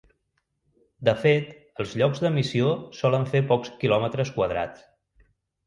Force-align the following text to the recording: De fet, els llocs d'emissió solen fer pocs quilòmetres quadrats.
De 1.09 1.13
fet, 1.25 1.51
els 1.83 1.93
llocs 2.03 2.23
d'emissió 2.25 2.73
solen 3.03 3.29
fer 3.35 3.45
pocs 3.55 3.73
quilòmetres 3.85 4.35
quadrats. 4.41 4.85